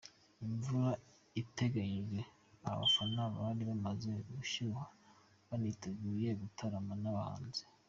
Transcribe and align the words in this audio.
Imvura 0.45 0.89
itatanyije 1.41 2.19
abafana 2.69 3.21
bari 3.35 3.61
bamaze 3.69 4.11
gushyuha 4.35 4.85
baniteguye 5.49 6.29
gutaramana 6.41 6.99
n’abahanzi. 7.05 7.63